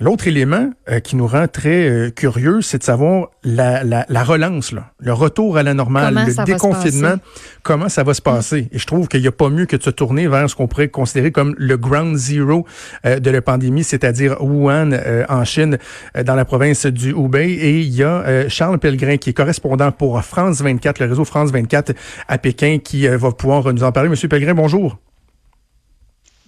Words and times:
L'autre 0.00 0.26
élément 0.26 0.70
euh, 0.90 0.98
qui 0.98 1.14
nous 1.14 1.28
rend 1.28 1.46
très 1.46 1.88
euh, 1.88 2.10
curieux, 2.10 2.60
c'est 2.60 2.78
de 2.78 2.82
savoir 2.82 3.28
la, 3.44 3.84
la, 3.84 4.24
relance, 4.24 4.72
là, 4.72 4.90
le 4.98 5.12
retour 5.12 5.58
à 5.58 5.62
la 5.62 5.74
normale, 5.74 6.24
le 6.26 6.44
déconfinement, 6.44 7.14
comment 7.62 7.88
ça 7.88 8.02
va 8.02 8.14
se 8.14 8.20
passer? 8.20 8.68
Et 8.72 8.80
je 8.80 8.86
trouve 8.86 9.06
qu'il 9.06 9.20
n'y 9.20 9.28
a 9.28 9.32
pas 9.32 9.48
mieux 9.48 9.66
que 9.66 9.76
de 9.76 9.82
se 9.82 9.90
tourner 9.90 10.26
vers 10.26 10.50
ce 10.50 10.56
qu'on 10.56 10.66
pourrait 10.66 10.88
considérer 10.88 11.30
comme 11.30 11.54
le 11.56 11.76
ground 11.76 12.16
zero 12.16 12.66
euh, 13.06 13.20
de 13.20 13.30
la 13.30 13.40
pandémie, 13.42 13.84
c'est-à-dire 13.84 14.42
Wuhan 14.42 14.90
en 15.28 15.44
Chine, 15.44 15.78
dans 16.24 16.34
la 16.34 16.44
province 16.44 16.86
du 16.86 17.10
Hubei. 17.10 17.52
Et 17.52 17.78
il 17.78 17.94
y 17.94 18.02
a 18.02 18.48
Charles 18.48 18.80
Pellegrin 18.80 19.18
qui 19.18 19.30
est 19.30 19.34
correspondant 19.34 19.92
pour 19.92 20.20
France 20.24 20.62
24, 20.62 20.98
le 20.98 21.06
réseau 21.06 21.24
France 21.24 21.52
24 21.52 21.92
à 22.26 22.38
Pékin, 22.38 22.78
qui 22.82 23.06
va 23.06 23.30
pouvoir 23.30 23.72
nous 23.72 23.84
en 23.84 23.92
parler. 23.92 24.08
Monsieur 24.08 24.26
Pellegrin, 24.26 24.54
bonjour. 24.54 24.98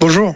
Bonjour. 0.00 0.34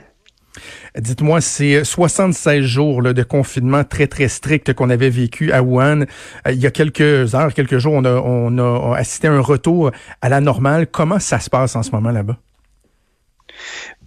Dites-moi, 0.97 1.41
c'est 1.41 1.85
76 1.85 2.63
jours 2.63 3.03
de 3.03 3.23
confinement 3.23 3.85
très, 3.85 4.07
très 4.07 4.29
strict 4.29 4.73
qu'on 4.73 4.91
avait 4.91 5.11
vécu 5.11 5.53
à 5.53 5.63
Wuhan. 5.63 6.03
Euh, 6.47 6.53
il 6.53 6.61
y 6.61 6.67
a 6.67 6.71
quelques 6.71 7.35
heures, 7.35 7.53
quelques 7.55 7.79
jours, 7.79 7.95
on 7.95 8.05
a, 8.05 8.15
on 8.15 8.59
a 8.59 8.97
assisté 8.97 9.29
à 9.29 9.33
un 9.33 9.41
retour 9.41 9.91
à 10.21 10.29
la 10.29 10.41
normale. 10.41 10.87
Comment 10.87 11.19
ça 11.19 11.41
se 11.41 11.51
passe 11.51 11.77
en 11.77 11.83
ce 11.83 11.91
moment 11.91 12.11
là-bas? 12.11 12.39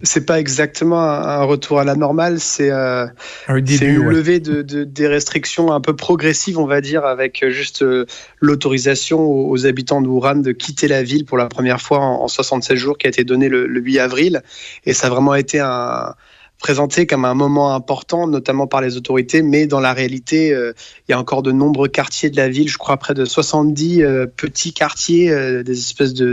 c'est 0.02 0.26
pas 0.26 0.40
exactement 0.40 1.00
un 1.00 1.44
retour 1.44 1.78
à 1.78 1.84
la 1.84 1.94
normale, 1.94 2.40
c'est 2.40 2.70
euh, 2.70 3.06
une 3.48 4.08
levée 4.08 4.40
de, 4.40 4.62
des 4.62 5.06
restrictions 5.06 5.72
un 5.72 5.80
peu 5.80 5.94
progressives, 5.94 6.58
on 6.58 6.66
va 6.66 6.80
dire, 6.80 7.04
avec 7.04 7.44
juste 7.48 7.82
euh, 7.82 8.06
l'autorisation 8.40 9.20
aux, 9.20 9.66
habitants 9.66 10.02
de 10.02 10.08
Wuhan 10.08 10.36
de 10.36 10.52
quitter 10.52 10.88
la 10.88 11.02
ville 11.02 11.24
pour 11.24 11.38
la 11.38 11.46
première 11.46 11.80
fois 11.80 12.00
en, 12.00 12.26
76 12.26 12.76
jours 12.76 12.98
qui 12.98 13.06
a 13.06 13.10
été 13.10 13.24
donnée 13.24 13.48
le, 13.48 13.66
le 13.66 13.80
8 13.80 13.98
avril. 14.00 14.42
Et 14.86 14.92
ça 14.92 15.06
a 15.06 15.10
vraiment 15.10 15.34
été 15.34 15.60
un, 15.60 16.14
présenté 16.62 17.06
comme 17.06 17.26
un 17.26 17.34
moment 17.34 17.74
important, 17.74 18.26
notamment 18.26 18.66
par 18.66 18.80
les 18.80 18.96
autorités, 18.96 19.42
mais 19.42 19.66
dans 19.66 19.80
la 19.80 19.92
réalité, 19.92 20.54
euh, 20.54 20.72
il 21.06 21.12
y 21.12 21.14
a 21.14 21.18
encore 21.18 21.42
de 21.42 21.50
nombreux 21.50 21.88
quartiers 21.88 22.30
de 22.30 22.36
la 22.36 22.48
ville, 22.48 22.68
je 22.68 22.78
crois 22.78 22.96
près 22.96 23.14
de 23.14 23.24
70 23.24 24.02
euh, 24.02 24.26
petits 24.26 24.72
quartiers, 24.72 25.30
euh, 25.30 25.64
des 25.64 25.78
espèces 25.78 26.14
de, 26.14 26.32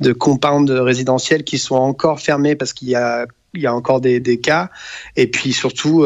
de, 0.00 0.12
compounds 0.12 0.70
résidentiels 0.70 1.44
qui 1.44 1.58
sont 1.58 1.76
encore 1.76 2.20
fermés 2.20 2.56
parce 2.56 2.72
qu'il 2.72 2.88
y 2.88 2.96
a 2.96 3.26
il 3.56 3.62
y 3.62 3.68
a 3.68 3.74
encore 3.74 4.00
des, 4.00 4.40
cas. 4.40 4.68
Et 5.14 5.28
puis 5.28 5.52
surtout, 5.52 6.04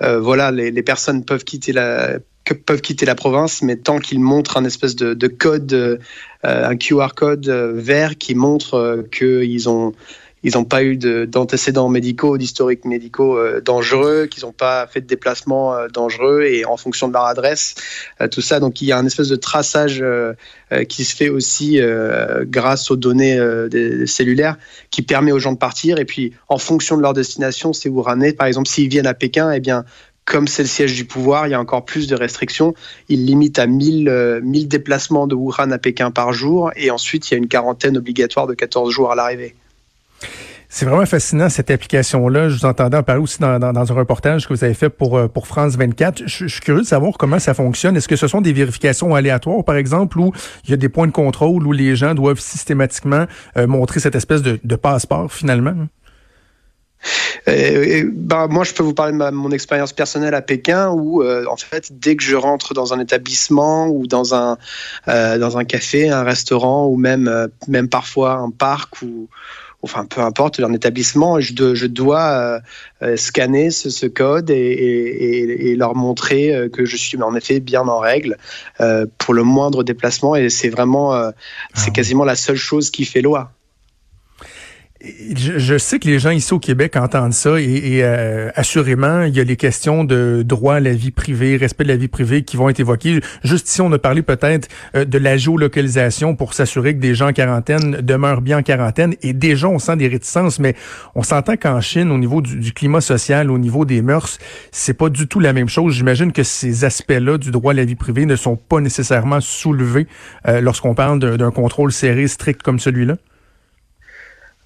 voilà, 0.00 0.50
les, 0.50 0.70
les, 0.70 0.82
personnes 0.82 1.24
peuvent 1.24 1.44
quitter 1.44 1.72
la 1.72 2.18
peuvent 2.66 2.82
quitter 2.82 3.06
la 3.06 3.14
province, 3.14 3.62
mais 3.62 3.76
tant 3.76 3.98
qu'ils 3.98 4.20
montrent 4.20 4.58
un 4.58 4.64
espèce 4.66 4.94
de, 4.94 5.14
de 5.14 5.26
code, 5.26 5.98
un 6.42 6.76
QR 6.76 7.14
code 7.16 7.48
vert 7.48 8.18
qui 8.18 8.34
montre 8.34 9.06
qu'ils 9.10 9.70
ont 9.70 9.94
ils 10.46 10.52
n'ont 10.54 10.64
pas 10.64 10.84
eu 10.84 10.96
d'antécédents 10.96 11.88
médicaux, 11.88 12.38
d'historiques 12.38 12.84
médicaux 12.84 13.36
euh, 13.36 13.60
dangereux, 13.60 14.26
qu'ils 14.26 14.44
n'ont 14.44 14.52
pas 14.52 14.86
fait 14.86 15.00
de 15.00 15.06
déplacements 15.06 15.74
euh, 15.74 15.88
dangereux 15.88 16.44
et 16.44 16.64
en 16.64 16.76
fonction 16.76 17.08
de 17.08 17.12
leur 17.14 17.24
adresse, 17.24 17.74
euh, 18.20 18.28
tout 18.28 18.42
ça. 18.42 18.60
Donc 18.60 18.80
il 18.80 18.86
y 18.86 18.92
a 18.92 18.96
un 18.96 19.04
espèce 19.04 19.28
de 19.28 19.34
traçage 19.34 20.04
qui 20.88 21.04
se 21.04 21.16
fait 21.16 21.28
aussi 21.28 21.80
grâce 22.42 22.90
aux 22.90 22.96
données 22.96 23.38
des 23.70 24.06
cellulaires 24.06 24.56
qui 24.90 25.02
permet 25.02 25.32
aux 25.32 25.38
gens 25.38 25.52
de 25.52 25.58
partir. 25.58 25.98
Et 25.98 26.04
puis 26.04 26.32
en 26.48 26.58
fonction 26.58 26.96
de 26.96 27.02
leur 27.02 27.12
destination, 27.12 27.72
c'est 27.72 27.88
Wuhanais, 27.88 28.32
par 28.32 28.46
exemple, 28.46 28.68
s'ils 28.68 28.88
viennent 28.88 29.06
à 29.06 29.14
Pékin, 29.14 29.50
eh 29.50 29.60
bien 29.60 29.84
comme 30.24 30.48
c'est 30.48 30.62
le 30.62 30.68
siège 30.68 30.94
du 30.94 31.04
pouvoir, 31.04 31.46
il 31.46 31.50
y 31.50 31.54
a 31.54 31.60
encore 31.60 31.84
plus 31.84 32.08
de 32.08 32.16
restrictions. 32.16 32.74
Il 33.08 33.26
limite 33.26 33.58
à 33.58 33.66
1000, 33.66 34.40
1000 34.42 34.68
déplacements 34.68 35.26
de 35.26 35.34
Wuhan 35.34 35.70
à 35.70 35.78
Pékin 35.78 36.10
par 36.10 36.32
jour 36.32 36.70
et 36.76 36.90
ensuite 36.90 37.30
il 37.30 37.34
y 37.34 37.36
a 37.36 37.38
une 37.38 37.48
quarantaine 37.48 37.96
obligatoire 37.96 38.46
de 38.46 38.54
14 38.54 38.92
jours 38.92 39.10
à 39.10 39.16
l'arrivée. 39.16 39.54
C'est 40.68 40.84
vraiment 40.84 41.06
fascinant 41.06 41.48
cette 41.48 41.70
application-là. 41.70 42.48
Je 42.48 42.58
vous 42.58 42.66
entendais 42.66 42.96
en 42.96 43.02
parler 43.02 43.22
aussi 43.22 43.38
dans, 43.38 43.48
un 43.62 43.94
reportage 43.94 44.46
que 44.46 44.52
vous 44.52 44.64
avez 44.64 44.74
fait 44.74 44.90
pour, 44.90 45.16
euh, 45.16 45.28
pour 45.28 45.46
France 45.46 45.76
24. 45.76 46.24
Je, 46.26 46.46
suis 46.46 46.60
curieux 46.60 46.82
de 46.82 46.86
savoir 46.86 47.14
comment 47.16 47.38
ça 47.38 47.54
fonctionne. 47.54 47.96
Est-ce 47.96 48.08
que 48.08 48.16
ce 48.16 48.26
sont 48.28 48.40
des 48.40 48.52
vérifications 48.52 49.14
aléatoires, 49.14 49.64
par 49.64 49.76
exemple, 49.76 50.18
où 50.18 50.32
il 50.64 50.70
y 50.70 50.74
a 50.74 50.76
des 50.76 50.88
points 50.88 51.06
de 51.06 51.12
contrôle 51.12 51.66
où 51.66 51.72
les 51.72 51.96
gens 51.96 52.14
doivent 52.14 52.40
systématiquement 52.40 53.26
euh, 53.56 53.66
montrer 53.66 54.00
cette 54.00 54.16
espèce 54.16 54.42
de, 54.42 54.76
passeport 54.76 55.32
finalement? 55.32 55.86
Bah, 57.46 58.48
moi, 58.48 58.64
je 58.64 58.74
peux 58.74 58.82
vous 58.82 58.92
parler 58.92 59.12
de 59.12 59.30
mon 59.30 59.52
expérience 59.52 59.94
personnelle 59.94 60.34
à 60.34 60.42
Pékin 60.42 60.90
où, 60.90 61.24
en 61.24 61.56
fait, 61.56 61.90
dès 61.92 62.16
que 62.16 62.22
je 62.22 62.36
rentre 62.36 62.74
dans 62.74 62.92
un 62.92 63.00
établissement 63.00 63.86
ou 63.88 64.06
dans 64.06 64.34
un, 64.34 64.58
dans 65.06 65.56
un 65.56 65.64
café, 65.64 66.10
un 66.10 66.24
restaurant 66.24 66.86
ou 66.86 66.96
même, 66.96 67.48
même 67.68 67.88
parfois 67.88 68.34
un 68.34 68.50
parc 68.50 69.00
ou 69.02 69.28
enfin 69.82 70.04
peu 70.04 70.20
importe 70.20 70.58
leur 70.58 70.70
établissement, 70.72 71.40
je, 71.40 71.74
je 71.74 71.86
dois 71.86 72.22
euh, 72.22 72.60
euh, 73.02 73.16
scanner 73.16 73.70
ce, 73.70 74.06
code 74.06 74.50
et, 74.50 75.74
leur 75.76 75.94
montrer 75.94 76.54
euh, 76.54 76.68
que 76.68 76.84
je 76.84 76.96
suis 76.96 77.20
en 77.22 77.34
effet 77.34 77.60
bien 77.60 77.86
en 77.86 77.98
règle 77.98 78.36
pour 79.18 79.34
le 79.34 79.42
moindre 79.42 79.82
déplacement 79.82 80.36
et 80.36 80.48
c'est 80.50 80.68
vraiment, 80.68 81.12
c'est 81.74 81.90
ah 81.90 81.92
quasiment 81.92 82.24
la 82.24 82.36
seule 82.36 82.56
chose 82.56 82.90
qui 82.90 83.04
fait 83.04 83.20
loi. 83.20 83.52
Je, 85.02 85.76
sais 85.76 85.98
que 85.98 86.06
les 86.06 86.18
gens 86.18 86.30
ici 86.30 86.54
au 86.54 86.58
Québec 86.58 86.96
entendent 86.96 87.34
ça 87.34 87.60
et, 87.60 88.00
euh, 88.02 88.50
assurément, 88.54 89.24
il 89.24 89.36
y 89.36 89.40
a 89.40 89.44
les 89.44 89.56
questions 89.56 90.04
de 90.04 90.42
droit 90.42 90.76
à 90.76 90.80
la 90.80 90.94
vie 90.94 91.10
privée, 91.10 91.58
respect 91.58 91.84
de 91.84 91.90
la 91.90 91.96
vie 91.96 92.08
privée 92.08 92.44
qui 92.44 92.56
vont 92.56 92.70
être 92.70 92.80
évoquées. 92.80 93.20
Juste 93.44 93.68
ici, 93.68 93.82
on 93.82 93.92
a 93.92 93.98
parlé 93.98 94.22
peut-être 94.22 94.68
euh, 94.94 95.04
de 95.04 95.18
la 95.18 95.36
géolocalisation 95.36 96.34
pour 96.34 96.54
s'assurer 96.54 96.94
que 96.94 97.00
des 97.00 97.14
gens 97.14 97.28
en 97.28 97.32
quarantaine 97.34 98.00
demeurent 98.00 98.40
bien 98.40 98.58
en 98.58 98.62
quarantaine. 98.62 99.14
Et 99.20 99.34
déjà, 99.34 99.68
on 99.68 99.78
sent 99.78 99.96
des 99.96 100.08
réticences, 100.08 100.58
mais 100.58 100.74
on 101.14 101.22
s'entend 101.22 101.58
qu'en 101.58 101.82
Chine, 101.82 102.10
au 102.10 102.18
niveau 102.18 102.40
du, 102.40 102.72
climat 102.72 103.02
social, 103.02 103.50
au 103.50 103.58
niveau 103.58 103.84
des 103.84 104.00
mœurs, 104.00 104.38
c'est 104.72 104.94
pas 104.94 105.10
du 105.10 105.28
tout 105.28 105.40
la 105.40 105.52
même 105.52 105.68
chose. 105.68 105.94
J'imagine 105.94 106.32
que 106.32 106.42
ces 106.42 106.84
aspects-là 106.84 107.36
du 107.36 107.50
droit 107.50 107.72
à 107.72 107.76
la 107.76 107.84
vie 107.84 107.96
privée 107.96 108.24
ne 108.24 108.36
sont 108.36 108.56
pas 108.56 108.80
nécessairement 108.80 109.42
soulevés 109.42 110.06
euh, 110.48 110.62
lorsqu'on 110.62 110.94
parle 110.94 111.18
d'un 111.18 111.50
contrôle 111.50 111.92
serré, 111.92 112.28
strict 112.28 112.62
comme 112.62 112.78
celui-là. 112.78 113.16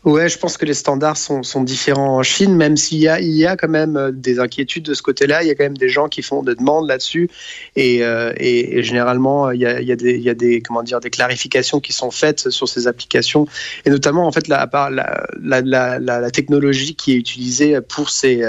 Ouais, 0.03 0.31
je 0.31 0.39
pense 0.39 0.57
que 0.57 0.65
les 0.65 0.73
standards 0.73 1.19
sont, 1.19 1.43
sont 1.43 1.63
différents 1.63 2.17
en 2.17 2.23
Chine, 2.23 2.57
même 2.57 2.79
s'il 2.79 2.97
y 3.01 3.09
a, 3.09 3.21
il 3.21 3.37
y 3.37 3.45
a 3.45 3.55
quand 3.55 3.69
même 3.69 3.99
euh, 3.99 4.11
des 4.11 4.39
inquiétudes 4.39 4.85
de 4.85 4.95
ce 4.95 5.03
côté-là. 5.03 5.43
Il 5.43 5.49
y 5.49 5.51
a 5.51 5.55
quand 5.55 5.65
même 5.65 5.77
des 5.77 5.91
gens 5.91 6.09
qui 6.09 6.23
font 6.23 6.43
des 6.43 6.55
demandes 6.55 6.89
là-dessus, 6.89 7.29
et, 7.77 8.03
euh, 8.03 8.33
et, 8.39 8.79
et, 8.79 8.83
généralement 8.83 9.51
il 9.51 9.61
y, 9.61 9.67
a, 9.67 9.79
il, 9.79 9.87
y 9.87 9.93
a 9.93 9.97
des, 9.97 10.15
il 10.15 10.23
y 10.23 10.31
a 10.31 10.35
des 10.35 10.63
comment 10.63 10.83
dire 10.83 11.01
des 11.01 11.11
clarifications 11.11 11.81
qui 11.81 11.93
sont 11.93 12.11
faites 12.11 12.49
sur 12.49 12.67
ces 12.67 12.87
applications, 12.87 13.47
et 13.85 13.91
notamment 13.91 14.27
en 14.27 14.33
fait 14.33 14.49
la, 14.49 14.67
la, 14.73 15.27
la, 15.39 15.61
la, 15.61 15.99
la 15.99 16.31
technologie 16.31 16.95
qui 16.95 17.13
est 17.13 17.17
utilisée 17.17 17.79
pour 17.83 18.09
ces 18.09 18.43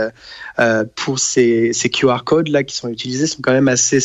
euh, 0.60 0.86
pour 0.96 1.20
ces, 1.20 1.74
ces 1.74 1.90
QR 1.90 2.24
codes 2.26 2.50
là 2.50 2.64
qui 2.64 2.76
sont 2.76 2.90
utilisés 2.90 3.28
sont 3.28 3.42
quand 3.42 3.54
même 3.54 3.68
assez 3.68 4.00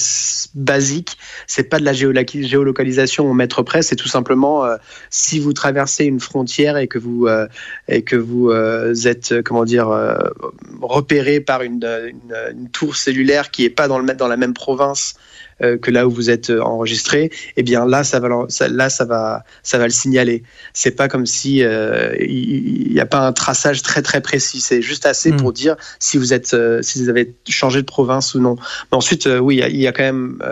basiques. 0.54 1.16
C'est 1.46 1.64
pas 1.64 1.78
de 1.78 1.84
la 1.84 1.92
géolocalisation 1.92 3.28
au 3.30 3.34
mètre 3.34 3.62
près, 3.62 3.82
c'est 3.82 3.96
tout 3.96 4.08
simplement 4.08 4.64
si 5.10 5.38
vous 5.38 5.52
traversez 5.52 6.04
une 6.04 6.20
frontière 6.20 6.76
et 6.76 6.88
que 6.88 6.98
vous 6.98 7.26
euh, 7.26 7.46
et 7.88 8.02
que 8.02 8.16
vous 8.16 8.50
euh, 8.50 8.94
êtes 9.04 9.32
euh, 9.32 9.42
comment 9.42 9.64
dire 9.64 9.88
repéré 10.80 11.40
par 11.40 11.62
une, 11.62 11.80
tour 12.72 12.96
cellulaire 12.96 13.50
qui 13.50 13.64
est 13.64 13.70
pas 13.70 13.88
dans 13.88 13.98
le 13.98 14.14
dans 14.14 14.28
la 14.28 14.36
même 14.36 14.54
province 14.54 15.14
que 15.60 15.90
là 15.90 16.06
où 16.06 16.10
vous 16.10 16.30
êtes 16.30 16.50
enregistré, 16.50 17.30
eh 17.56 17.62
bien 17.62 17.86
là 17.86 18.04
ça 18.04 18.20
va 18.20 18.28
là 18.70 18.90
ça 18.90 19.04
va 19.04 19.44
ça 19.62 19.78
va 19.78 19.84
le 19.84 19.90
signaler. 19.90 20.42
C'est 20.74 20.90
pas 20.90 21.08
comme 21.08 21.26
si 21.26 21.58
il 21.58 22.92
n'y 22.92 23.00
a 23.00 23.06
pas 23.06 23.26
un 23.26 23.32
traçage 23.32 23.82
très 23.82 24.02
très 24.02 24.20
précis. 24.20 24.60
C'est 24.60 24.82
juste 24.82 25.06
assez 25.06 25.32
pour 25.32 25.50
hmm. 25.50 25.54
dire 25.54 25.76
si 25.98 26.18
vous 26.18 26.32
êtes 26.32 26.54
si 26.82 27.02
vous 27.02 27.08
avez 27.08 27.34
changé 27.48 27.80
de 27.80 27.86
province 27.86 28.34
ou 28.34 28.40
non. 28.40 28.56
Mais 28.90 28.98
ensuite 28.98 29.26
oui 29.26 29.62
il 29.66 29.76
y, 29.76 29.86
a 29.86 29.92
quand 29.92 30.02
même 30.02 30.42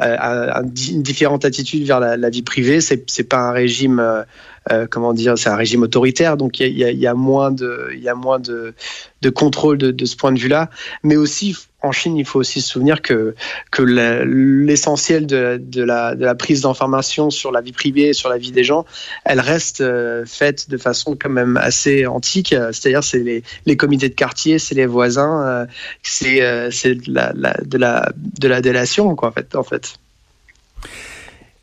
une 0.00 1.02
différente 1.02 1.44
attitude 1.44 1.86
vers 1.86 2.00
la, 2.00 2.16
la 2.16 2.30
vie 2.30 2.42
privée. 2.42 2.80
C'est 2.80 3.10
c'est 3.10 3.24
pas 3.24 3.38
un 3.38 3.52
régime 3.52 4.24
euh, 4.72 4.86
comment 4.90 5.12
dire, 5.12 5.36
c'est 5.36 5.50
un 5.50 5.56
régime 5.56 5.82
autoritaire, 5.82 6.38
donc 6.38 6.58
il 6.58 6.78
y 6.78 6.84
a, 6.84 6.90
y 6.90 7.06
a, 7.06 7.12
moins 7.12 7.50
de, 7.50 7.90
il 7.92 8.02
y 8.02 8.08
a 8.08 8.14
moins 8.14 8.38
de, 8.38 8.72
de 9.20 9.30
contrôle 9.30 9.76
de, 9.76 9.90
de, 9.90 10.04
ce 10.06 10.16
point 10.16 10.32
de 10.32 10.38
vue-là. 10.38 10.70
Mais 11.02 11.16
aussi, 11.16 11.54
en 11.84 11.92
Chine, 11.92 12.16
il 12.16 12.24
faut 12.24 12.40
aussi 12.40 12.60
se 12.60 12.70
souvenir 12.70 13.02
que, 13.02 13.34
que 13.70 13.82
l'essentiel 13.82 15.26
de, 15.26 15.82
la, 15.82 16.34
prise 16.34 16.62
d'information 16.62 17.30
sur 17.30 17.52
la 17.52 17.60
vie 17.60 17.72
privée, 17.72 18.12
sur 18.12 18.28
la 18.28 18.38
vie 18.38 18.52
des 18.52 18.64
gens, 18.64 18.84
elle 19.24 19.40
reste 19.40 19.80
euh, 19.80 20.24
faite 20.26 20.70
de 20.70 20.76
façon 20.76 21.16
quand 21.20 21.30
même 21.30 21.56
assez 21.56 22.06
antique. 22.06 22.54
C'est-à-dire, 22.72 23.04
c'est 23.04 23.42
les, 23.66 23.76
comités 23.76 24.08
de 24.08 24.14
quartier, 24.14 24.58
c'est 24.58 24.74
les 24.74 24.86
voisins, 24.86 25.46
euh, 25.46 25.66
c'est 26.02 26.40
c'est 26.70 26.94
de 26.94 27.12
la, 27.12 27.32
la 27.34 28.12
de 28.16 28.48
la 28.48 28.60
délation, 28.60 29.14
quoi, 29.14 29.28
en 29.28 29.32
fait. 29.32 29.54
En 29.54 29.62
fait. 29.62 29.98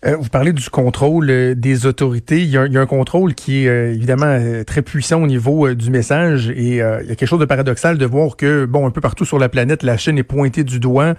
Euh, 0.03 0.15
vous 0.19 0.29
parlez 0.29 0.51
du 0.51 0.67
contrôle 0.69 1.29
euh, 1.29 1.53
des 1.53 1.85
autorités. 1.85 2.41
Il 2.41 2.49
y, 2.49 2.57
a, 2.57 2.63
un 2.63 2.85
contrôle 2.87 3.35
qui 3.35 3.65
est 3.65 3.67
euh, 3.67 3.93
évidemment 3.93 4.39
très 4.65 4.81
puissant 4.81 5.21
au 5.21 5.27
niveau 5.27 5.73
du 5.75 5.91
message 5.91 6.49
et 6.49 6.77
il 6.77 6.77
y 6.77 6.81
a 6.81 7.15
quelque 7.15 7.27
chose 7.27 7.39
de 7.39 7.45
paradoxal 7.45 7.99
de 7.99 8.05
voir 8.05 8.35
que, 8.35 8.65
bon, 8.65 8.87
un 8.87 8.91
peu 8.91 9.01
partout 9.01 9.25
sur 9.25 9.37
la 9.37 9.47
planète, 9.47 9.83
la 9.83 9.97
Chine 9.97 10.17
est 10.17 10.23
pointée 10.23 10.63
du 10.63 10.79
doigt 10.79 11.13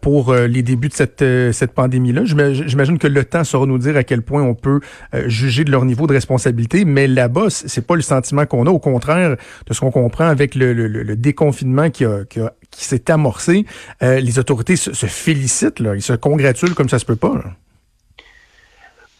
pour 0.00 0.34
les 0.34 0.62
débuts 0.62 0.88
de 0.88 0.94
cette, 0.94 1.24
cette 1.52 1.72
pandémie-là. 1.72 2.24
J'imagine 2.24 2.98
que 2.98 3.06
le 3.06 3.24
temps 3.24 3.44
saura 3.44 3.66
nous 3.66 3.78
dire 3.78 3.96
à 3.96 4.04
quel 4.04 4.22
point 4.22 4.42
on 4.42 4.54
peut 4.54 4.80
juger 5.26 5.64
de 5.64 5.70
leur 5.70 5.84
niveau 5.84 6.06
de 6.06 6.12
responsabilité, 6.12 6.84
mais 6.84 7.06
là-bas, 7.06 7.46
c'est 7.50 7.86
pas 7.86 7.96
le 7.96 8.02
sentiment 8.02 8.46
qu'on 8.46 8.66
a. 8.66 8.70
Au 8.70 8.78
contraire 8.78 9.36
de 9.66 9.74
ce 9.74 9.80
qu'on 9.80 9.90
comprend 9.90 10.26
avec 10.26 10.54
le, 10.54 10.72
le, 10.72 10.88
le 10.88 11.16
déconfinement 11.16 11.90
qui, 11.90 12.04
a, 12.04 12.24
qui, 12.28 12.40
qui 12.70 12.84
s'est 12.84 13.10
amorcé, 13.10 13.64
les 14.00 14.38
autorités 14.38 14.76
se, 14.76 14.92
se, 14.92 15.06
félicitent, 15.06 15.80
là, 15.80 15.94
ils 15.94 16.02
se 16.02 16.12
congratulent 16.12 16.74
comme 16.74 16.88
ça 16.88 16.98
se 16.98 17.04
peut 17.04 17.16
pas. 17.16 17.34
Là. 17.34 17.54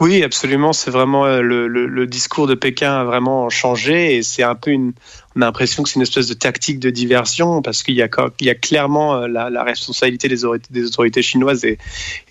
Oui, 0.00 0.23
absolument. 0.23 0.73
C'est 0.73 0.91
vraiment 0.91 1.26
euh, 1.26 1.43
le, 1.43 1.69
le, 1.69 1.87
le, 1.87 2.06
discours 2.06 2.47
de 2.47 2.55
Pékin 2.55 2.91
a 2.93 3.05
vraiment 3.05 3.50
changé 3.50 4.17
et 4.17 4.23
c'est 4.23 4.43
un 4.43 4.55
peu 4.55 4.70
une, 4.70 4.94
on 5.36 5.42
a 5.42 5.44
l'impression 5.44 5.84
que 5.84 5.88
c'est 5.88 5.94
une 5.94 6.02
espèce 6.02 6.26
de 6.26 6.34
tactique 6.34 6.80
de 6.80 6.90
diversion 6.90 7.62
parce 7.62 7.84
qu'il 7.84 7.94
y 7.94 8.02
a, 8.02 8.08
clairement 8.54 9.14
euh, 9.14 9.28
la, 9.28 9.62
responsabilité 9.62 10.28
des 10.28 10.44
autorités, 10.44 11.22
chinoises 11.22 11.64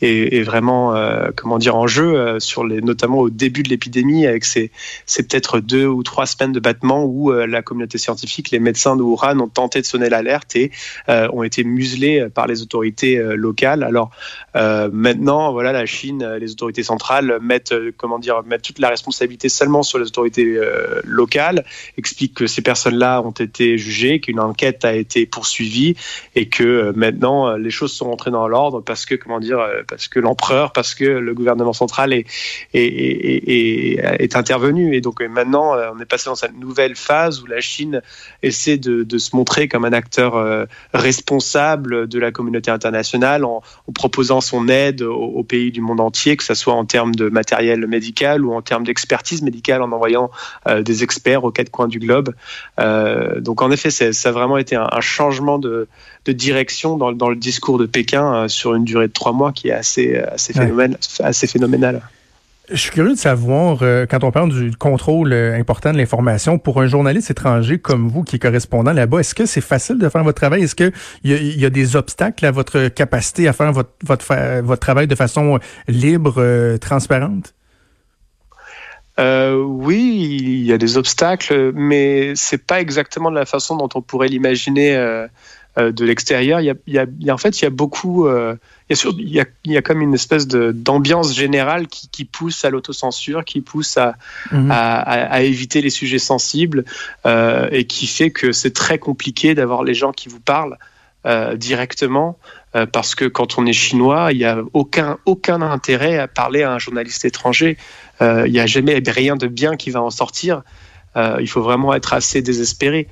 et, 0.01 0.41
vraiment 0.43 0.95
euh, 0.95 1.29
comment 1.35 1.57
dire 1.59 1.75
en 1.75 1.87
jeu 1.87 2.15
euh, 2.15 2.39
sur 2.39 2.65
notamment 2.65 3.19
au 3.19 3.29
début 3.29 3.63
de 3.63 3.69
l'épidémie 3.69 4.27
avec 4.27 4.43
ces, 4.43 4.71
peut-être 5.07 5.59
deux 5.59 5.85
ou 5.85 6.03
trois 6.03 6.25
semaines 6.25 6.51
de 6.51 6.59
battement 6.59 7.05
où 7.05 7.31
la 7.31 7.61
communauté 7.61 7.97
scientifique, 7.97 8.51
les 8.51 8.59
médecins 8.59 8.95
de 8.95 9.01
Wuhan 9.01 9.39
ont 9.39 9.47
tenté 9.47 9.79
de 9.81 9.85
sonner 9.85 10.09
l'alerte 10.09 10.55
et 10.55 10.71
ont 11.07 11.43
été 11.43 11.63
muselés 11.63 12.27
par 12.33 12.47
les 12.47 12.61
autorités 12.61 13.17
locales. 13.35 13.83
Alors 13.83 14.11
maintenant, 14.55 15.51
voilà, 15.51 15.71
la 15.71 15.85
Chine, 15.85 16.37
les 16.39 16.51
autorités 16.51 16.83
centrales 16.83 17.39
mettent 17.41 17.73
comment 17.97 18.19
dire 18.19 18.43
mettent 18.43 18.63
toute 18.63 18.79
la 18.79 18.89
responsabilité 18.89 19.49
seulement 19.49 19.83
sur 19.83 19.99
les 19.99 20.07
autorités 20.07 20.59
locales, 21.03 21.65
expliquent 21.97 22.33
que 22.33 22.47
ces 22.47 22.61
personnes 22.61 22.88
là 22.97 23.21
ont 23.21 23.31
été 23.31 23.77
jugées, 23.77 24.19
qu'une 24.19 24.39
enquête 24.39 24.85
a 24.85 24.93
été 24.93 25.25
poursuivie 25.25 25.95
et 26.35 26.47
que 26.47 26.63
euh, 26.63 26.93
maintenant 26.95 27.47
euh, 27.47 27.57
les 27.57 27.71
choses 27.71 27.93
sont 27.93 28.05
rentrées 28.05 28.31
dans 28.31 28.47
l'ordre 28.47 28.81
parce 28.81 29.05
que 29.05 29.15
comment 29.15 29.39
dire 29.39 29.59
euh, 29.59 29.81
parce 29.87 30.07
que 30.07 30.19
l'empereur, 30.19 30.71
parce 30.71 30.95
que 30.95 31.05
le 31.05 31.33
gouvernement 31.33 31.73
central 31.73 32.13
est 32.13 32.25
est, 32.73 32.79
est, 32.79 34.23
est 34.23 34.35
intervenu 34.35 34.95
et 34.95 35.01
donc 35.01 35.21
maintenant 35.21 35.75
on 35.93 35.99
est 35.99 36.05
passé 36.05 36.25
dans 36.29 36.35
cette 36.35 36.57
nouvelle 36.57 36.95
phase 36.95 37.41
où 37.41 37.45
la 37.45 37.61
Chine 37.61 38.01
essaie 38.43 38.77
de, 38.77 39.03
de 39.03 39.17
se 39.17 39.35
montrer 39.35 39.67
comme 39.67 39.85
un 39.85 39.93
acteur 39.93 40.67
responsable 40.93 42.07
de 42.07 42.19
la 42.19 42.31
communauté 42.31 42.71
internationale 42.71 43.43
en, 43.45 43.61
proposant 43.93 44.41
son 44.41 44.67
aide 44.67 45.01
aux, 45.01 45.43
pays 45.43 45.71
du 45.71 45.81
monde 45.81 45.99
entier, 45.99 46.37
que 46.37 46.43
ce 46.43 46.53
soit 46.53 46.73
en 46.73 46.85
termes 46.85 47.15
de 47.15 47.29
matériel 47.29 47.85
médical 47.87 48.45
ou 48.45 48.53
en 48.53 48.61
termes 48.61 48.83
d'expertise 48.83 49.41
médicale 49.41 49.81
en 49.81 49.91
envoyant 49.91 50.29
des 50.81 51.03
experts 51.03 51.43
aux 51.43 51.51
quatre 51.51 51.69
coins 51.69 51.87
du 51.87 51.99
globe. 51.99 52.33
Euh, 52.79 53.39
donc 53.41 53.61
en 53.61 53.71
effet, 53.71 53.89
ça 53.89 54.29
a 54.29 54.31
vraiment 54.31 54.57
été 54.57 54.75
un, 54.75 54.87
pangement 55.17 55.59
de, 55.59 55.87
direction 56.27 56.97
dans, 56.97 57.29
le 57.29 57.35
discours 57.35 57.77
de 57.77 57.85
Pékin 57.85 58.33
euh, 58.33 58.47
sur 58.47 58.75
une 58.75 58.85
durée 58.85 59.07
de 59.07 59.13
trois 59.13 59.33
mois 59.33 59.51
qui 59.51 59.69
est 59.69 59.73
assez, 59.73 60.15
assez, 60.15 60.53
assez 61.19 61.47
phénoménal. 61.47 62.01
Je 62.71 62.75
suis 62.75 62.91
curieux 62.91 63.13
de 63.13 63.17
savoir, 63.17 63.79
euh, 63.81 64.05
quand 64.05 64.23
on 64.23 64.31
parle 64.31 64.51
du 64.51 64.77
contrôle 64.77 65.33
important 65.33 65.91
de 65.91 65.97
l'information, 65.97 66.59
pour 66.59 66.79
un 66.79 66.85
journaliste 66.85 67.31
étranger 67.31 67.79
comme 67.79 68.07
vous 68.07 68.21
qui 68.21 68.35
est 68.35 68.39
correspondant 68.39 68.93
là-bas, 68.93 69.19
est-ce 69.19 69.33
que 69.33 69.47
c'est 69.47 69.59
facile 69.59 69.97
de 69.97 70.07
faire 70.07 70.23
votre 70.23 70.39
travail? 70.39 70.61
Est-ce 70.61 70.75
qu'il 70.75 70.93
y, 71.23 71.33
y, 71.33 71.65
a 71.65 71.71
des 71.71 71.95
obstacles 71.95 72.45
à 72.45 72.51
votre 72.51 72.89
capacité 72.89 73.47
à 73.47 73.53
faire 73.53 73.71
votre, 73.71 73.89
votre, 74.05 74.61
votre 74.61 74.79
travail 74.79 75.07
de 75.07 75.15
façon 75.15 75.57
libre, 75.87 76.77
transparente? 76.77 77.55
Euh, 79.19 79.61
oui, 79.61 80.27
il 80.39 80.58
y 80.69 80.73
a 80.73 80.77
des 80.77 80.97
obstacles, 80.97 81.71
mais 81.73 82.33
c'est 82.35 82.65
pas 82.65 82.81
exactement 82.81 83.29
de 83.31 83.35
la 83.35 83.45
façon 83.45 83.77
dont 83.77 83.89
on 83.95 84.01
pourrait 84.01 84.27
l'imaginer 84.27 84.95
euh, 84.95 85.27
euh, 85.77 85.91
de 85.91 86.03
l'extérieur. 86.03 86.59
Il, 86.59 86.65
y 86.65 86.69
a, 86.71 86.75
il 86.87 87.25
y 87.25 87.29
a, 87.29 87.33
en 87.33 87.37
fait, 87.37 87.61
il 87.61 87.63
y 87.63 87.67
a 87.67 87.69
beaucoup, 87.69 88.27
euh, 88.27 88.55
il, 88.89 88.95
y 88.95 88.99
a 88.99 89.11
il, 89.17 89.29
y 89.29 89.39
a, 89.39 89.45
il 89.65 89.71
y 89.71 89.77
a 89.77 89.81
comme 89.81 90.01
une 90.01 90.15
espèce 90.15 90.47
d'ambiance 90.47 91.33
générale 91.33 91.87
qui, 91.87 92.09
qui, 92.09 92.25
pousse 92.25 92.65
à 92.65 92.71
l'autocensure, 92.71 93.45
qui 93.45 93.61
pousse 93.61 93.95
à, 93.97 94.15
mmh. 94.51 94.71
à, 94.71 94.99
à, 94.99 95.41
éviter 95.41 95.81
les 95.81 95.91
sujets 95.91 96.19
sensibles 96.19 96.85
euh, 97.27 97.69
et 97.71 97.85
qui 97.85 98.07
fait 98.07 98.31
que 98.31 98.51
c'est 98.51 98.73
très 98.73 98.97
compliqué 98.97 99.53
d'avoir 99.53 99.83
les 99.83 99.93
gens 99.93 100.11
qui 100.11 100.27
vous 100.27 100.39
parlent 100.39 100.77
directement. 101.57 102.39
Euh, 102.75 102.85
parce 102.85 103.15
que 103.15 103.25
quand 103.25 103.57
on 103.57 103.65
est 103.65 103.73
chinois, 103.73 104.31
il 104.31 104.37
n'y 104.37 104.45
a 104.45 104.59
aucun, 104.73 105.17
aucun 105.25 105.61
intérêt 105.61 106.19
à 106.19 106.27
parler 106.27 106.61
à 106.61 106.71
un 106.71 106.79
journaliste 106.79 107.25
étranger. 107.25 107.77
Euh, 108.21 108.43
il 108.45 108.53
n'y 108.53 108.59
a 108.59 108.67
jamais 108.67 109.01
rien 109.07 109.35
de 109.35 109.47
bien 109.47 109.75
qui 109.75 109.89
va 109.89 110.01
en 110.01 110.11
sortir. 110.11 110.61
Euh, 111.15 111.37
il 111.39 111.47
faut 111.47 111.63
vraiment 111.63 111.95
être 111.95 112.13
assez 112.13 112.41
désespéré. 112.41 113.07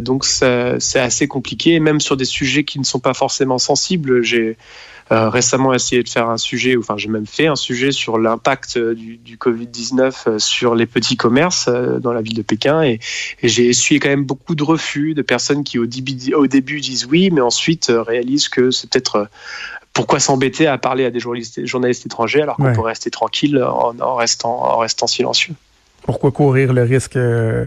donc 0.00 0.26
c'est 0.26 0.98
assez 0.98 1.26
compliqué, 1.26 1.80
même 1.80 2.00
sur 2.00 2.18
des 2.18 2.26
sujets 2.26 2.64
qui 2.64 2.78
ne 2.78 2.84
sont 2.84 3.00
pas 3.00 3.14
forcément 3.14 3.56
sensibles. 3.56 4.22
J'ai 4.22 4.58
récemment 5.10 5.74
essayé 5.74 6.02
de 6.02 6.08
faire 6.08 6.28
un 6.28 6.36
sujet, 6.36 6.76
enfin 6.76 6.96
j'ai 6.96 7.08
même 7.08 7.26
fait 7.26 7.48
un 7.48 7.56
sujet 7.56 7.90
sur 7.90 8.18
l'impact 8.18 8.76
euh, 8.76 8.94
du, 8.94 9.16
du 9.16 9.36
Covid-19 9.36 10.12
euh, 10.26 10.38
sur 10.38 10.74
les 10.74 10.86
petits 10.86 11.16
commerces 11.16 11.68
dans 11.68 12.12
la 12.12 12.22
ville 12.22 12.34
de 12.34 12.42
Pékin 12.42 12.82
et, 12.82 13.00
et 13.42 13.48
j'ai 13.48 13.66
essuyé 13.66 13.98
quand 13.98 14.08
même 14.08 14.24
beaucoup 14.24 14.54
de 14.54 14.62
refus 14.62 15.14
de 15.14 15.22
personnes 15.22 15.64
qui 15.64 15.78
au 15.78 15.86
début, 15.86 16.34
au 16.34 16.46
début 16.46 16.80
disent 16.80 17.06
oui, 17.10 17.30
mais 17.32 17.40
ensuite 17.40 17.92
réalisent 17.94 18.48
que 18.48 18.70
c'est 18.70 18.88
peut-être 18.88 19.28
pourquoi 19.92 20.20
s'embêter 20.20 20.66
à 20.66 20.78
parler 20.78 21.04
à 21.04 21.10
des 21.10 21.18
journalistes, 21.18 21.66
journalistes 21.66 22.06
étrangers 22.06 22.42
alors 22.42 22.56
qu'on 22.56 22.66
ouais. 22.66 22.72
peut 22.72 22.80
rester 22.80 23.10
tranquille 23.10 23.60
en, 23.62 23.98
en, 23.98 24.14
restant, 24.14 24.62
en 24.62 24.78
restant 24.78 25.06
silencieux. 25.06 25.54
Pourquoi 26.02 26.32
courir 26.32 26.72
le 26.72 26.82
risque, 26.82 27.16
euh, 27.16 27.66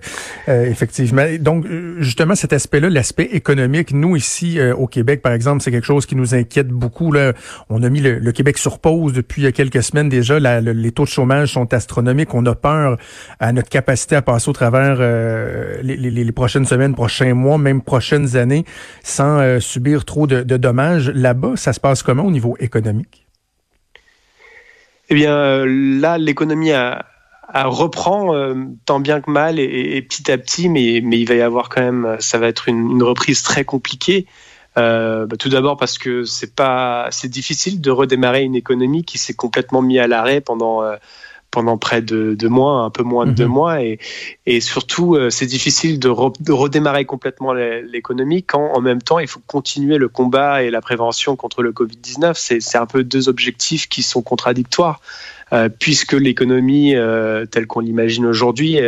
euh, 0.50 0.66
effectivement. 0.66 1.26
Donc, 1.40 1.66
justement, 2.00 2.36
cet 2.36 2.54
aspect-là, 2.54 2.90
l'aspect 2.90 3.30
économique, 3.32 3.94
nous, 3.94 4.16
ici, 4.16 4.60
euh, 4.60 4.76
au 4.76 4.88
Québec, 4.88 5.22
par 5.22 5.34
exemple, 5.34 5.62
c'est 5.62 5.72
quelque 5.72 5.86
chose 5.86 6.06
qui 6.06 6.16
nous 6.16 6.34
inquiète 6.34 6.70
beaucoup. 6.70 7.12
Là. 7.12 7.34
On 7.70 7.84
a 7.84 7.90
mis 7.90 8.02
le, 8.02 8.32
Québec 8.32 8.58
sur 8.58 8.80
pause 8.80 9.14
depuis 9.14 9.52
quelques 9.54 9.84
semaines 9.84 10.10
déjà. 10.10 10.40
Les 10.62 10.92
taux 10.92 11.04
de 11.04 11.10
chômage 11.10 11.54
sont 11.54 11.72
astronomiques. 11.74 12.34
On 12.34 12.46
a 12.46 12.56
peur 12.56 12.98
à 13.40 13.52
notre 13.54 13.70
capacité 13.70 14.16
à 14.16 14.22
passer 14.22 14.50
au 14.50 14.54
travers 14.54 14.98
euh, 15.00 15.78
les, 15.84 16.32
prochaines 16.32 16.66
semaines, 16.66 16.96
prochains 16.96 17.34
mois, 17.34 17.58
même 17.58 17.82
prochaines 17.82 18.36
années, 18.36 18.66
sans 19.04 19.40
euh, 19.40 19.60
subir 19.60 20.06
trop 20.06 20.26
de, 20.26 20.42
de 20.42 20.58
dommages. 20.58 21.10
Là-bas, 21.10 21.54
ça 21.56 21.74
se 21.74 21.80
passe 21.80 22.02
comment 22.02 22.24
au 22.24 22.32
niveau 22.32 22.58
économique? 22.60 23.28
Eh 25.10 25.16
bien, 25.16 25.66
là, 25.66 26.18
l'économie 26.18 26.72
a 26.72 27.06
reprend 27.54 28.34
euh, 28.36 28.56
tant 28.86 29.00
bien 29.00 29.22
que 29.22 29.30
mal 29.30 29.60
et, 29.60 29.64
et, 29.96 30.02
petit 30.02 30.32
à 30.32 30.38
petit, 30.38 30.70
mais, 30.70 31.02
mais 31.04 31.20
il 31.20 31.26
va 31.28 31.36
y 31.36 31.42
avoir 31.42 31.70
quand 31.70 31.82
même, 31.82 32.18
ça 32.20 32.40
va 32.40 32.48
être 32.48 32.68
une, 32.68 32.90
une 32.92 33.04
reprise 33.04 33.44
très 33.44 33.64
compliquée. 33.64 34.26
Euh, 34.78 35.28
bah, 35.28 35.38
tout 35.38 35.50
d'abord 35.50 35.78
parce 35.78 35.98
que 35.98 36.24
c'est 36.24 36.56
pas, 36.56 37.08
c'est 37.12 37.28
difficile 37.28 37.80
de 37.80 37.92
redémarrer 37.92 38.42
une 38.42 38.56
économie 38.56 39.04
qui 39.04 39.18
s'est 39.18 39.36
complètement 39.36 39.82
mis 39.82 40.00
à 40.00 40.08
l'arrêt 40.08 40.42
pendant 40.42 40.84
euh, 40.84 40.96
pendant 41.52 41.78
près 41.78 42.02
de 42.02 42.34
deux 42.34 42.50
mois, 42.50 42.82
un 42.82 42.90
peu 42.90 43.04
moins 43.04 43.28
de 43.28 43.32
deux 43.32 43.46
-hmm. 43.46 43.48
mois, 43.48 43.84
et, 43.84 44.00
et 44.48 44.60
surtout 44.60 45.14
euh, 45.14 45.30
c'est 45.30 45.46
difficile 45.46 46.00
de, 46.00 46.10
re, 46.10 46.34
de, 46.40 46.52
redémarrer 46.52 47.06
complètement 47.06 47.54
l'économie 47.54 48.42
quand 48.42 48.72
en 48.74 48.82
même 48.82 49.04
temps 49.04 49.20
il 49.20 49.28
faut 49.28 49.42
continuer 49.46 50.00
le 50.00 50.10
combat 50.10 50.64
et 50.64 50.72
la 50.72 50.82
prévention 50.82 51.36
contre 51.36 51.62
le 51.62 51.72
Covid 51.72 51.98
19. 51.98 52.36
C'est 52.36 52.78
un 52.78 52.88
peu 52.88 53.04
deux 53.04 53.30
objectifs 53.30 53.88
qui 53.88 54.02
sont 54.02 54.24
contradictoires. 54.24 55.00
Euh, 55.52 55.70
puisque 55.70 56.14
l'économie 56.14 56.96
euh, 56.96 57.46
telle 57.46 57.68
qu'on 57.68 57.82
l'imagine 57.82 58.26
aujourd'hui 58.26 58.80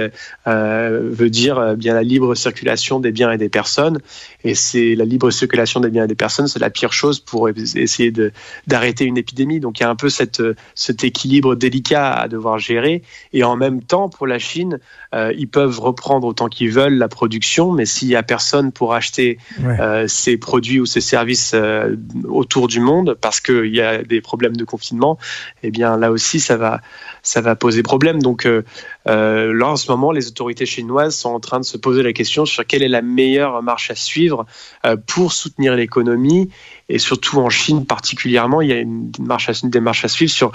euh, 0.47 1.09
veut 1.11 1.29
dire 1.29 1.75
bien 1.75 1.93
la 1.93 2.03
libre 2.03 2.33
circulation 2.33 2.99
des 2.99 3.11
biens 3.11 3.31
et 3.31 3.37
des 3.37 3.49
personnes. 3.49 3.99
Et 4.43 4.55
c'est 4.55 4.95
la 4.95 5.05
libre 5.05 5.31
circulation 5.31 5.79
des 5.79 5.89
biens 5.89 6.05
et 6.05 6.07
des 6.07 6.15
personnes, 6.15 6.47
c'est 6.47 6.59
la 6.59 6.69
pire 6.69 6.93
chose 6.93 7.19
pour 7.19 7.49
essayer 7.49 8.13
d'arrêter 8.67 9.05
une 9.05 9.17
épidémie. 9.17 9.59
Donc 9.59 9.79
il 9.79 9.83
y 9.83 9.85
a 9.85 9.89
un 9.89 9.95
peu 9.95 10.09
cette, 10.09 10.41
cet 10.75 11.03
équilibre 11.03 11.55
délicat 11.55 12.13
à 12.13 12.27
devoir 12.27 12.59
gérer. 12.59 13.03
Et 13.33 13.43
en 13.43 13.57
même 13.57 13.81
temps, 13.81 14.09
pour 14.09 14.27
la 14.27 14.39
Chine, 14.39 14.79
ils 15.13 15.47
peuvent 15.47 15.79
reprendre 15.79 16.27
autant 16.27 16.47
qu'ils 16.47 16.71
veulent 16.71 16.97
la 16.97 17.07
production, 17.07 17.71
mais 17.71 17.85
s'il 17.85 18.09
y 18.09 18.15
a 18.15 18.23
personne 18.23 18.71
pour 18.71 18.93
acheter 18.93 19.37
ouais. 19.63 20.05
ces 20.07 20.37
produits 20.37 20.79
ou 20.79 20.85
ces 20.85 21.01
services 21.01 21.55
autour 22.25 22.67
du 22.67 22.79
monde, 22.79 23.17
parce 23.19 23.39
qu'il 23.39 23.73
y 23.73 23.81
a 23.81 24.03
des 24.03 24.21
problèmes 24.21 24.57
de 24.57 24.65
confinement, 24.65 25.17
eh 25.63 25.71
bien 25.71 25.97
là 25.97 26.11
aussi, 26.11 26.39
ça 26.45 27.41
va, 27.41 27.55
poser 27.55 27.83
problème. 27.83 28.21
Donc 28.21 28.45
euh, 28.45 28.63
euh, 29.07 29.53
là, 29.53 29.69
en 29.69 29.75
ce 29.75 29.89
moment, 29.91 30.11
les 30.11 30.27
autorités 30.27 30.65
chinoises 30.65 31.15
sont 31.15 31.29
en 31.29 31.39
train 31.39 31.59
de 31.59 31.65
se 31.65 31.77
poser 31.77 32.03
la 32.03 32.13
question 32.13 32.45
sur 32.45 32.65
quelle 32.65 32.83
est 32.83 32.89
la 32.89 33.01
meilleure 33.01 33.61
marche 33.63 33.91
à 33.91 33.95
suivre 33.95 34.45
euh, 34.85 34.95
pour 34.95 35.33
soutenir 35.33 35.75
l'économie 35.75 36.49
et 36.87 36.99
surtout 36.99 37.39
en 37.39 37.49
Chine 37.49 37.85
particulièrement, 37.85 38.61
il 38.61 38.69
y 38.69 38.73
a 38.73 38.79
une 38.79 39.09
démarche 39.11 40.05
à 40.05 40.07
suivre 40.07 40.31
sur 40.31 40.51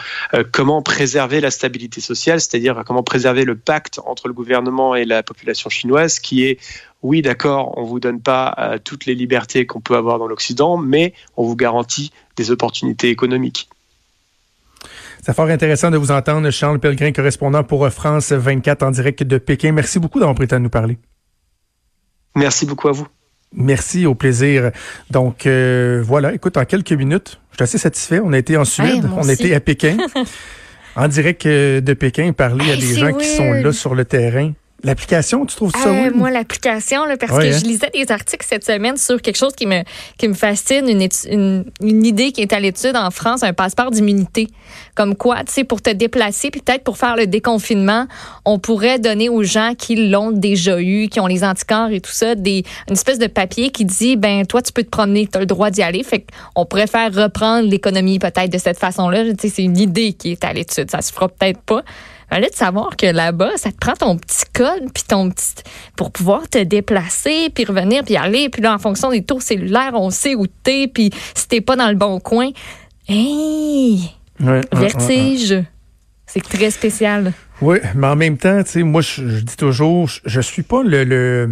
comment 0.52 0.80
préserver 0.80 1.40
la 1.40 1.50
stabilité 1.50 2.00
sociale, 2.00 2.40
c'est-à-dire 2.40 2.84
comment 2.86 3.02
préserver 3.02 3.44
le 3.44 3.56
pacte 3.56 3.98
entre 4.06 4.28
le 4.28 4.34
gouvernement 4.34 4.94
et 4.94 5.04
la 5.04 5.24
population 5.24 5.70
chinoise, 5.70 6.20
qui 6.20 6.44
est 6.44 6.60
oui, 7.02 7.20
d'accord, 7.20 7.76
on 7.78 7.82
vous 7.82 7.98
donne 7.98 8.20
pas 8.20 8.78
toutes 8.84 9.06
les 9.06 9.16
libertés 9.16 9.66
qu'on 9.66 9.80
peut 9.80 9.96
avoir 9.96 10.20
dans 10.20 10.28
l'Occident, 10.28 10.76
mais 10.76 11.14
on 11.36 11.44
vous 11.44 11.56
garantit 11.56 12.12
des 12.36 12.52
opportunités 12.52 13.08
économiques. 13.08 13.68
C'est 15.24 15.34
fort 15.34 15.48
intéressant 15.48 15.90
de 15.90 15.98
vous 15.98 16.10
entendre, 16.10 16.50
Charles 16.50 16.78
Pellegrin, 16.78 17.12
correspondant 17.12 17.62
pour 17.62 17.88
France 17.90 18.32
24 18.32 18.82
en 18.82 18.90
direct 18.90 19.22
de 19.22 19.38
Pékin. 19.38 19.72
Merci 19.72 19.98
beaucoup 19.98 20.18
d'avoir 20.18 20.34
prêté 20.34 20.54
à 20.54 20.58
nous 20.58 20.70
parler. 20.70 20.98
Merci 22.34 22.64
beaucoup 22.64 22.88
à 22.88 22.92
vous. 22.92 23.06
Merci, 23.52 24.06
au 24.06 24.14
plaisir. 24.14 24.70
Donc 25.10 25.46
euh, 25.46 26.02
voilà, 26.04 26.32
écoute, 26.32 26.56
en 26.56 26.64
quelques 26.64 26.92
minutes, 26.92 27.40
je 27.50 27.56
suis 27.56 27.62
assez 27.64 27.78
satisfait. 27.78 28.20
On 28.22 28.32
a 28.32 28.38
été 28.38 28.56
en 28.56 28.64
Suède, 28.64 29.08
on 29.16 29.28
a 29.28 29.32
été 29.32 29.54
à 29.54 29.60
Pékin, 29.60 29.96
en 30.96 31.08
direct 31.08 31.44
euh, 31.46 31.80
de 31.80 31.92
Pékin, 31.94 32.32
parler 32.32 32.70
à 32.70 32.76
des 32.76 32.94
gens 32.96 33.12
qui 33.12 33.26
sont 33.26 33.52
là 33.52 33.72
sur 33.72 33.94
le 33.94 34.04
terrain. 34.04 34.52
L'application, 34.82 35.44
tu 35.44 35.56
trouves 35.56 35.72
ça 35.72 35.88
euh, 35.88 36.10
Moi, 36.14 36.30
l'application, 36.30 37.02
parce 37.18 37.32
que 37.32 37.50
je 37.50 37.56
hein? 37.56 37.60
lisais 37.64 37.90
des 37.92 38.10
articles 38.10 38.46
cette 38.48 38.64
semaine 38.64 38.96
sur 38.96 39.20
quelque 39.20 39.36
chose 39.36 39.54
qui 39.54 39.66
me, 39.66 39.82
qui 40.16 40.28
me 40.28 40.34
fascine, 40.34 40.88
une, 40.88 41.06
une, 41.30 41.64
une 41.82 42.06
idée 42.06 42.32
qui 42.32 42.40
est 42.40 42.52
à 42.52 42.60
l'étude 42.60 42.96
en 42.96 43.10
France, 43.10 43.42
un 43.42 43.52
passeport 43.52 43.90
d'immunité. 43.90 44.48
Comme 44.94 45.16
quoi, 45.16 45.44
tu 45.44 45.52
sais, 45.52 45.64
pour 45.64 45.82
te 45.82 45.90
déplacer, 45.90 46.50
puis 46.50 46.62
peut-être 46.62 46.82
pour 46.84 46.96
faire 46.96 47.16
le 47.16 47.26
déconfinement, 47.26 48.06
on 48.44 48.58
pourrait 48.58 48.98
donner 48.98 49.28
aux 49.28 49.42
gens 49.42 49.74
qui 49.76 50.08
l'ont 50.08 50.30
déjà 50.30 50.80
eu, 50.80 51.08
qui 51.08 51.20
ont 51.20 51.26
les 51.26 51.44
anticorps 51.44 51.90
et 51.90 52.00
tout 52.00 52.12
ça, 52.12 52.34
des, 52.34 52.64
une 52.88 52.94
espèce 52.94 53.18
de 53.18 53.26
papier 53.26 53.70
qui 53.70 53.84
dit, 53.84 54.16
ben 54.16 54.46
toi, 54.46 54.62
tu 54.62 54.72
peux 54.72 54.82
te 54.82 54.90
promener, 54.90 55.26
tu 55.26 55.36
as 55.36 55.40
le 55.40 55.46
droit 55.46 55.70
d'y 55.70 55.82
aller. 55.82 56.02
Fait 56.02 56.24
qu'on 56.54 56.64
pourrait 56.64 56.86
faire 56.86 57.12
reprendre 57.14 57.68
l'économie 57.68 58.18
peut-être 58.18 58.50
de 58.50 58.58
cette 58.58 58.78
façon-là. 58.78 59.24
Tu 59.24 59.34
sais, 59.40 59.48
c'est 59.48 59.62
une 59.62 59.78
idée 59.78 60.14
qui 60.14 60.32
est 60.32 60.44
à 60.44 60.52
l'étude. 60.52 60.90
Ça 60.90 61.02
se 61.02 61.12
fera 61.12 61.28
peut-être 61.28 61.60
pas. 61.60 61.82
Fallait 62.30 62.48
de 62.48 62.54
savoir 62.54 62.96
que 62.96 63.06
là-bas, 63.06 63.56
ça 63.56 63.72
te 63.72 63.76
prend 63.76 63.94
ton 63.94 64.16
petit 64.16 64.44
code 64.54 64.92
puis 64.94 65.02
ton 65.06 65.30
petit 65.30 65.54
pour 65.96 66.12
pouvoir 66.12 66.48
te 66.48 66.62
déplacer 66.62 67.50
puis 67.52 67.64
revenir 67.64 68.04
puis 68.04 68.16
aller 68.16 68.48
puis 68.48 68.62
là 68.62 68.72
en 68.74 68.78
fonction 68.78 69.10
des 69.10 69.22
tours 69.22 69.42
cellulaires, 69.42 69.92
on 69.94 70.10
sait 70.10 70.36
où 70.36 70.46
t'es 70.46 70.86
puis 70.86 71.10
si 71.34 71.48
t'es 71.48 71.60
pas 71.60 71.76
dans 71.76 71.88
le 71.88 71.96
bon 71.96 72.20
coin. 72.20 72.50
Hey! 73.08 74.14
vertige. 74.38 75.56
C'est 76.26 76.42
très 76.42 76.70
spécial. 76.70 77.32
Oui, 77.60 77.78
mais 77.96 78.06
en 78.06 78.16
même 78.16 78.38
temps, 78.38 78.62
tu 78.62 78.70
sais, 78.70 78.82
moi, 78.84 79.02
je, 79.02 79.40
dis 79.40 79.56
toujours, 79.56 80.06
je, 80.06 80.20
je 80.24 80.40
suis 80.40 80.62
pas 80.62 80.82
le 80.82 81.50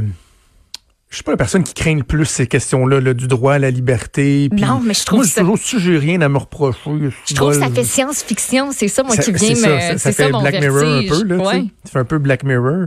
je 1.10 1.16
suis 1.16 1.24
pas 1.24 1.30
la 1.30 1.38
personne 1.38 1.62
qui 1.62 1.72
craint 1.72 1.96
le 1.96 2.02
plus 2.02 2.26
ces 2.26 2.46
questions-là, 2.46 3.00
là, 3.00 3.14
du 3.14 3.28
droit 3.28 3.54
à 3.54 3.58
la 3.58 3.70
liberté. 3.70 4.50
non, 4.52 4.80
mais 4.84 4.92
je 4.92 5.06
trouve 5.06 5.20
moi, 5.20 5.26
ça... 5.26 5.40
toujours, 5.40 5.56
si 5.56 5.80
j'ai 5.80 5.96
rien 5.96 6.20
à 6.20 6.28
me 6.28 6.36
reprocher. 6.36 6.78
Je 7.26 7.34
trouve 7.34 7.52
que 7.52 7.58
ça 7.58 7.70
fait 7.70 7.84
science-fiction, 7.84 8.72
c'est 8.72 8.88
ça, 8.88 9.02
moi, 9.02 9.16
qui 9.16 9.32
vient 9.32 9.54
me... 9.54 9.56
Ça, 9.56 9.98
ça, 9.98 10.12
fait 10.12 10.30
Black 10.30 10.60
Mirror 10.60 10.84
un 10.84 11.08
peu, 11.08 11.24
là, 11.24 11.36
ouais. 11.36 11.64
Ça 11.84 11.92
fait 11.92 11.98
un 12.00 12.04
peu 12.04 12.18
Black 12.18 12.44
Mirror. 12.44 12.86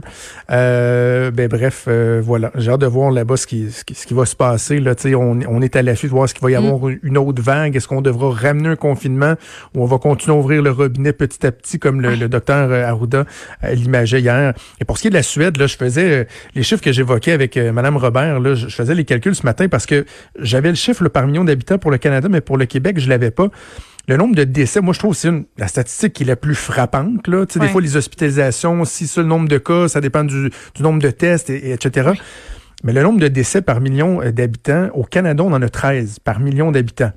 Euh, 0.50 1.32
ben 1.32 1.48
bref, 1.48 1.86
euh, 1.88 2.22
voilà. 2.24 2.52
J'ai 2.54 2.70
hâte 2.70 2.82
de 2.82 2.86
voir 2.86 3.10
là-bas 3.10 3.36
ce 3.36 3.48
qui, 3.48 3.72
ce 3.72 3.84
qui, 3.84 3.96
ce 3.96 4.06
qui 4.06 4.14
va 4.14 4.24
se 4.24 4.36
passer, 4.36 4.78
là, 4.78 4.94
tu 4.94 5.02
sais, 5.02 5.14
on, 5.16 5.40
on 5.48 5.60
est 5.60 5.74
à 5.74 5.82
l'affût 5.82 6.06
de 6.06 6.12
voir 6.12 6.28
ce 6.28 6.34
qu'il 6.34 6.44
va 6.44 6.52
y 6.52 6.54
mm. 6.54 6.64
avoir 6.64 6.92
une 7.02 7.18
autre 7.18 7.42
vague. 7.42 7.74
Est-ce 7.74 7.88
qu'on 7.88 8.02
devra 8.02 8.30
ramener 8.30 8.68
un 8.68 8.76
confinement 8.76 9.34
ou 9.74 9.82
on 9.82 9.86
va 9.86 9.98
continuer 9.98 10.36
à 10.36 10.38
ouvrir 10.38 10.62
le 10.62 10.70
robinet 10.70 11.12
petit 11.12 11.44
à 11.44 11.50
petit, 11.50 11.80
comme 11.80 12.00
le, 12.00 12.14
le 12.14 12.28
docteur 12.28 12.70
euh, 12.70 12.86
Arruda 12.86 13.24
euh, 13.64 13.74
l'imageait 13.74 14.20
hier? 14.20 14.54
Et 14.80 14.84
pour 14.84 14.96
ce 14.96 15.02
qui 15.02 15.08
est 15.08 15.10
de 15.10 15.16
la 15.16 15.24
Suède, 15.24 15.56
là, 15.56 15.66
je 15.66 15.76
faisais 15.76 16.28
les 16.54 16.62
chiffres 16.62 16.82
que 16.82 16.92
j'évoquais 16.92 17.32
avec 17.32 17.56
Madame 17.56 17.96
Robert 17.96 18.11
je, 18.54 18.66
faisais 18.68 18.94
les 18.94 19.04
calculs 19.04 19.34
ce 19.34 19.44
matin 19.44 19.68
parce 19.68 19.86
que 19.86 20.04
j'avais 20.38 20.68
le 20.68 20.74
chiffre 20.74 21.06
par 21.08 21.26
million 21.26 21.44
d'habitants 21.44 21.78
pour 21.78 21.90
le 21.90 21.98
Canada, 21.98 22.28
mais 22.30 22.40
pour 22.40 22.56
le 22.56 22.66
Québec, 22.66 22.98
je 22.98 23.08
l'avais 23.08 23.30
pas. 23.30 23.48
Le 24.08 24.16
nombre 24.16 24.34
de 24.34 24.44
décès, 24.44 24.80
moi, 24.80 24.92
je 24.92 24.98
trouve 24.98 25.12
que 25.12 25.20
c'est 25.20 25.32
la 25.58 25.68
statistique 25.68 26.14
qui 26.14 26.24
est 26.24 26.26
la 26.26 26.36
plus 26.36 26.56
frappante. 26.56 27.28
Là. 27.28 27.46
Tu 27.46 27.54
sais, 27.54 27.60
Des 27.60 27.68
fois, 27.68 27.80
les 27.80 27.96
hospitalisations, 27.96 28.84
si 28.84 29.06
c'est 29.06 29.20
le 29.20 29.28
nombre 29.28 29.48
de 29.48 29.58
cas, 29.58 29.86
ça 29.86 30.00
dépend 30.00 30.24
du, 30.24 30.50
nombre 30.80 31.00
de 31.00 31.10
tests, 31.10 31.50
et, 31.50 31.72
etc. 31.72 32.10
Mais 32.82 32.92
le 32.92 33.02
nombre 33.02 33.20
de 33.20 33.28
décès 33.28 33.62
par 33.62 33.80
million 33.80 34.20
euh, 34.20 34.32
d'habitants, 34.32 34.88
au 34.94 35.04
Canada, 35.04 35.44
on 35.44 35.52
en 35.52 35.62
a 35.62 35.68
13 35.68 36.18
par 36.18 36.40
million 36.40 36.72
d'habitants. 36.72 37.12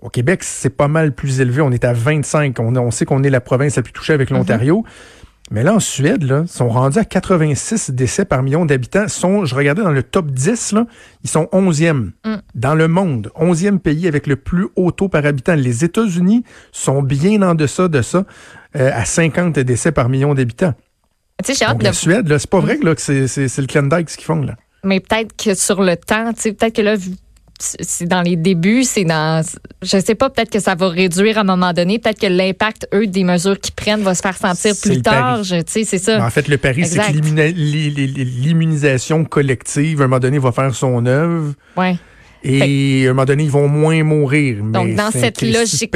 Au 0.00 0.08
Québec, 0.08 0.42
c'est 0.42 0.74
pas 0.74 0.88
mal 0.88 1.12
plus 1.12 1.42
élevé. 1.42 1.60
On 1.60 1.72
est 1.72 1.84
à 1.84 1.92
25. 1.92 2.58
On, 2.58 2.74
on 2.74 2.90
sait 2.90 3.04
qu'on 3.04 3.22
est 3.22 3.28
la 3.28 3.42
province 3.42 3.76
la 3.76 3.82
plus 3.82 3.92
touchée 3.92 4.14
avec 4.14 4.30
mm-hmm. 4.30 4.82
Mais 5.52 5.64
là, 5.64 5.74
en 5.74 5.80
Suède, 5.80 6.22
là, 6.22 6.44
sont 6.46 6.68
rendus 6.68 6.98
à 6.98 7.04
86 7.04 7.90
décès 7.90 8.24
par 8.24 8.44
million 8.44 8.64
d'habitants. 8.64 9.08
Sont, 9.08 9.44
je 9.44 9.54
regardais 9.56 9.82
dans 9.82 9.90
le 9.90 10.04
top 10.04 10.30
10, 10.30 10.72
là, 10.72 10.86
ils 11.24 11.30
sont 11.30 11.48
11e 11.52 12.12
mm. 12.24 12.36
dans 12.54 12.76
le 12.76 12.86
monde. 12.86 13.32
11e 13.36 13.80
pays 13.80 14.06
avec 14.06 14.28
le 14.28 14.36
plus 14.36 14.68
haut 14.76 14.92
taux 14.92 15.08
par 15.08 15.26
habitant. 15.26 15.56
Les 15.56 15.84
États-Unis 15.84 16.44
sont 16.70 17.02
bien 17.02 17.42
en 17.42 17.56
deçà 17.56 17.88
de 17.88 18.00
ça, 18.00 18.24
euh, 18.76 18.92
à 18.94 19.04
50 19.04 19.58
décès 19.58 19.90
par 19.90 20.08
million 20.08 20.34
d'habitants. 20.34 20.74
Tu 21.44 21.54
sais, 21.54 21.66
La 21.80 21.92
Suède, 21.92 22.32
c'est 22.38 22.50
pas 22.50 22.60
vrai 22.60 22.76
mm. 22.76 22.84
là, 22.84 22.94
que 22.94 23.00
c'est 23.00 23.58
le 23.58 23.66
Klondike 23.66 24.08
ce 24.08 24.16
qu'ils 24.16 24.26
font, 24.26 24.42
là. 24.42 24.54
Mais 24.84 25.00
peut-être 25.00 25.36
que 25.36 25.54
sur 25.54 25.82
le 25.82 25.96
temps, 25.96 26.32
tu 26.32 26.42
sais, 26.42 26.52
peut-être 26.52 26.76
que 26.76 26.82
là, 26.82 26.94
c'est 27.60 28.06
dans 28.06 28.22
les 28.22 28.36
débuts, 28.36 28.84
c'est 28.84 29.04
dans, 29.04 29.44
je 29.82 29.98
sais 29.98 30.14
pas, 30.14 30.30
peut-être 30.30 30.50
que 30.50 30.60
ça 30.60 30.74
va 30.74 30.88
réduire 30.88 31.38
à 31.38 31.40
un 31.42 31.44
moment 31.44 31.72
donné, 31.72 31.98
peut-être 31.98 32.20
que 32.20 32.26
l'impact, 32.26 32.88
eux, 32.94 33.06
des 33.06 33.24
mesures 33.24 33.58
qu'ils 33.58 33.74
prennent 33.74 34.02
va 34.02 34.14
se 34.14 34.22
faire 34.22 34.36
sentir 34.36 34.74
plus 34.80 35.02
tard, 35.02 35.40
tu 35.42 35.54
sais, 35.66 35.84
c'est 35.84 35.98
ça. 35.98 36.24
en 36.24 36.30
fait, 36.30 36.48
le 36.48 36.58
pari, 36.58 36.86
c'est 36.86 36.98
que 36.98 37.12
l'immunisation 37.12 39.24
collective, 39.24 40.00
à 40.00 40.04
un 40.04 40.08
moment 40.08 40.20
donné, 40.20 40.38
va 40.38 40.52
faire 40.52 40.74
son 40.74 41.04
œuvre. 41.06 41.54
Ouais. 41.76 41.96
Et 42.42 43.06
à 43.06 43.10
un 43.10 43.12
moment 43.12 43.26
donné, 43.26 43.44
ils 43.44 43.50
vont 43.50 43.68
moins 43.68 44.02
mourir. 44.02 44.62
Donc, 44.62 44.94
dans 44.94 45.10
cette 45.10 45.42
logique, 45.42 45.94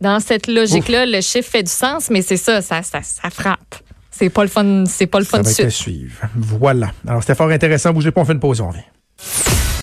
dans 0.00 0.20
cette 0.20 0.46
logique-là, 0.46 1.06
le 1.06 1.20
chiffre 1.20 1.50
fait 1.50 1.64
du 1.64 1.72
sens, 1.72 2.08
mais 2.10 2.22
c'est 2.22 2.36
ça, 2.36 2.62
ça, 2.62 2.82
ça, 2.82 3.00
ça 3.02 3.30
frappe. 3.30 3.76
C'est 4.10 4.28
pas 4.28 4.42
le 4.42 4.48
fun, 4.48 4.84
c'est 4.86 5.06
pas 5.06 5.18
le 5.18 5.24
fun 5.24 5.38
ça 5.38 5.42
va 5.42 5.50
être 5.50 5.66
à 5.66 5.70
suivre. 5.70 6.14
Voilà. 6.36 6.92
Alors, 7.06 7.22
c'était 7.22 7.34
fort 7.34 7.48
intéressant. 7.48 7.92
Bougez 7.92 8.10
pas, 8.10 8.20
on 8.20 8.24
fait 8.24 8.34
une 8.34 8.40
pause, 8.40 8.60
on 8.60 8.68
revient. 8.68 8.82